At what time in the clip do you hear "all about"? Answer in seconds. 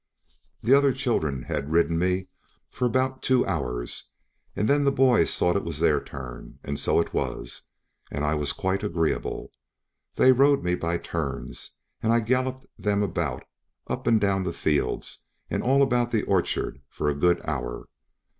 15.61-16.09